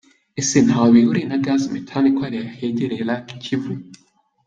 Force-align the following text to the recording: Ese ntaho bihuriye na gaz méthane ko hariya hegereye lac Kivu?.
Ese 0.41 0.57
ntaho 0.65 0.87
bihuriye 0.95 1.25
na 1.29 1.39
gaz 1.45 1.61
méthane 1.73 2.07
ko 2.15 2.19
hariya 2.25 2.53
hegereye 2.59 3.03
lac 3.09 3.25
Kivu?. 3.43 3.73